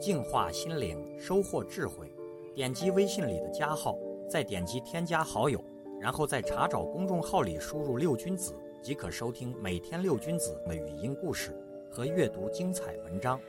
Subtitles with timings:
[0.00, 2.10] 净化心灵，收获智慧。
[2.54, 3.96] 点击微信里的加号，
[4.28, 5.62] 再点击添加好友，
[6.00, 11.54] 然后在查找公众号里输入“六君子”，即可收听每天六君子的语音故事
[11.90, 13.40] 和阅读精彩文章。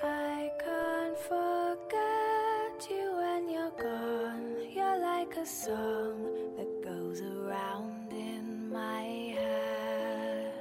[0.00, 4.72] I can't forget you when you're gone.
[4.72, 10.52] You're like a song that goes around in my head.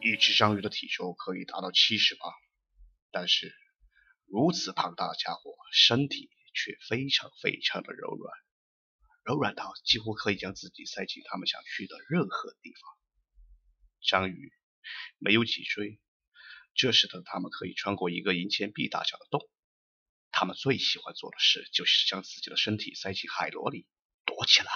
[0.00, 2.32] 一只章鱼的体重可以达到七十磅，
[3.12, 3.52] 但是
[4.32, 8.34] 如此庞大的家伙身体却非常非常的柔软，
[9.24, 12.80] 柔软到几乎可以将自己塞进他们想去的任何地方。
[14.00, 14.50] 章鱼
[15.18, 16.00] 没有脊椎，
[16.72, 19.50] 这使得他们可以穿过一个银钱币大小的洞。
[20.30, 23.86] 他们最喜欢做的事就是将自己的身体塞进海螺里
[24.24, 24.72] 躲起来，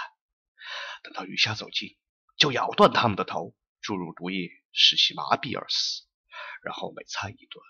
[1.03, 1.97] 等到鱼虾走近，
[2.37, 6.03] 就咬断它们的头，注入毒液，使其麻痹而死，
[6.63, 7.63] 然后每餐一顿。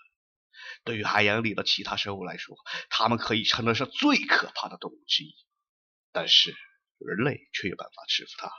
[0.83, 2.57] 对于海洋里的其他生物来说，
[2.89, 5.35] 它们可以称得上最可怕的动物之一，
[6.11, 6.55] 但是
[6.97, 8.51] 人类却有办法制服它。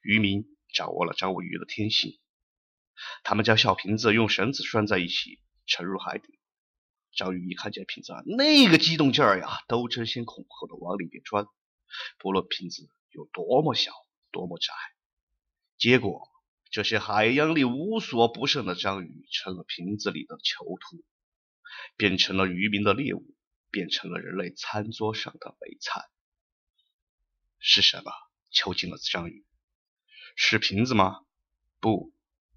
[0.00, 2.18] 渔民掌握了章尾鱼的天性，
[3.22, 6.38] 他们将小瓶子用绳子拴在一起，沉入海底。
[7.14, 11.46] 章鱼一看见瓶子，那个激动劲儿呀，都争先恐后的往里边钻，
[12.18, 13.92] 不论瓶子有多么小，
[14.30, 14.72] 多么窄。
[15.76, 16.31] 结果，
[16.72, 21.04] 这些海洋里无所不胜的章鱼成了瓶子里的囚徒，
[21.98, 23.36] 变成了渔民的猎物，
[23.70, 26.02] 变成了人类餐桌上的美餐。
[27.58, 28.10] 是什么
[28.50, 29.44] 囚禁了章鱼？
[30.34, 31.20] 是瓶子吗？
[31.78, 32.14] 不，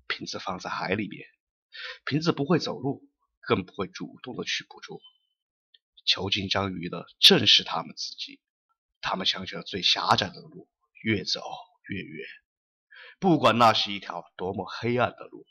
[0.07, 1.27] 瓶子放在海里边，
[2.05, 3.05] 瓶子不会走路，
[3.41, 5.01] 更不会主动的去捕捉。
[6.05, 8.39] 囚禁章鱼的正是他们自己，
[9.01, 10.69] 他们向着最狭窄的路
[11.03, 11.41] 越走
[11.89, 12.25] 越远，
[13.19, 15.45] 不管那是一条多么黑暗的路，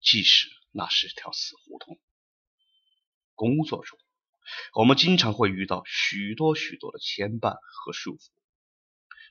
[0.00, 1.98] 即使那是条死胡同。
[3.34, 3.98] 工作中，
[4.74, 8.30] 我们经常会遇到许多许多的牵绊和束缚，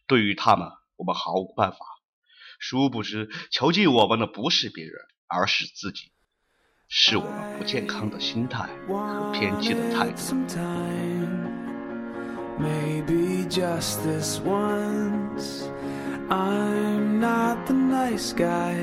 [0.08, 1.78] 对于他们，我们毫无办法。
[2.60, 4.94] 殊不知，囚禁我们的不是别人，
[5.28, 6.14] 而是自己，
[6.88, 10.56] 是我们不健康的心态和偏激的态 Wanted
[15.36, 15.95] 度。
[16.30, 18.74] I'm not the nice guy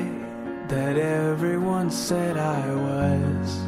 [0.69, 3.61] that everyone said I was.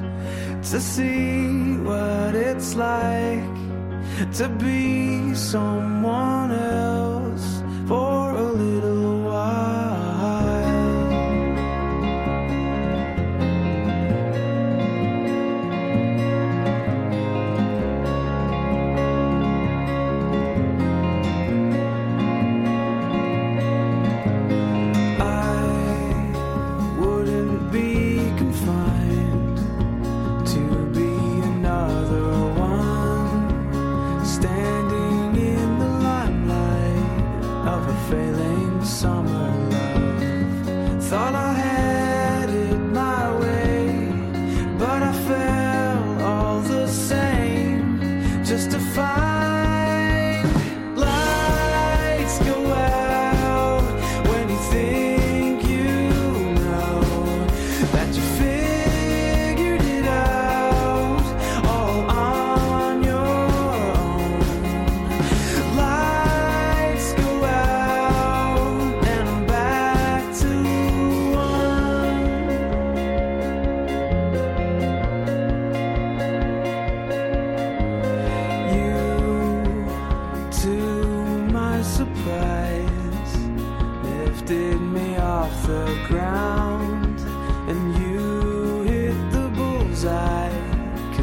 [0.71, 3.55] To see what it's like
[4.35, 8.84] to be someone else for a little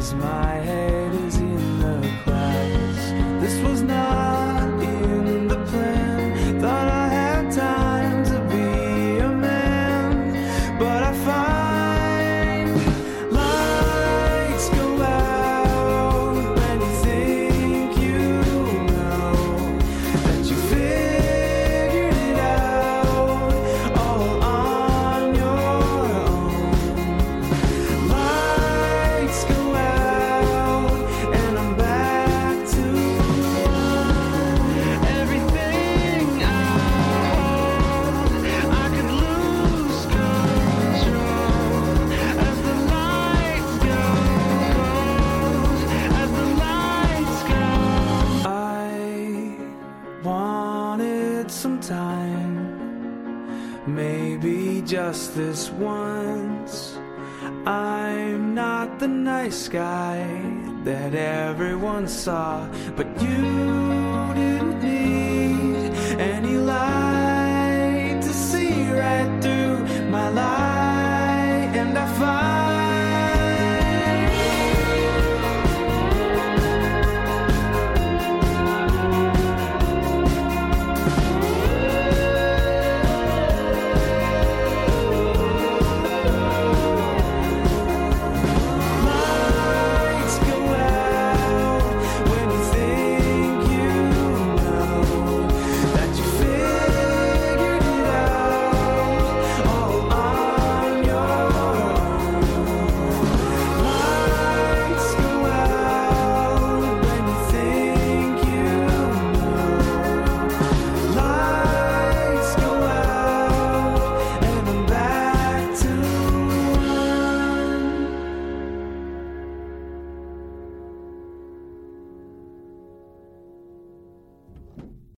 [0.02, 0.91] Cause my head
[55.12, 56.96] just this once.
[57.66, 60.24] I'm not the nice guy
[60.84, 62.66] that everyone saw,
[62.96, 63.42] but you
[64.40, 67.01] didn't need any lies.